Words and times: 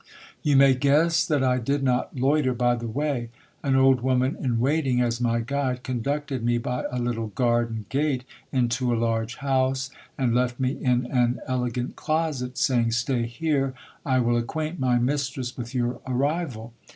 You 0.41 0.57
may 0.57 0.73
guess 0.73 1.23
that 1.27 1.43
I 1.43 1.59
did 1.59 1.83
not 1.83 2.17
loiter 2.17 2.55
by 2.55 2.73
the 2.73 2.87
way. 2.87 3.29
An 3.61 3.75
old 3.75 4.01
woman 4.01 4.35
in 4.39 4.59
waiting, 4.59 4.99
as 4.99 5.21
my 5.21 5.41
guide, 5.41 5.83
conducted 5.83 6.43
me 6.43 6.57
by 6.57 6.85
a 6.89 6.97
little 6.97 7.27
garden 7.27 7.85
gate 7.89 8.23
into 8.51 8.91
a 8.91 8.97
large 8.97 9.35
house, 9.35 9.91
and 10.17 10.33
left 10.33 10.59
me 10.59 10.71
in 10.71 11.05
an 11.05 11.39
elegant 11.45 11.97
closet, 11.97 12.57
saying— 12.57 12.89
Stay 12.93 13.27
here, 13.27 13.75
I 14.03 14.17
will 14.21 14.37
acquaint 14.37 14.79
my 14.79 14.97
mistress 14.97 15.55
with 15.55 15.75
your 15.75 16.01
arrival. 16.07 16.73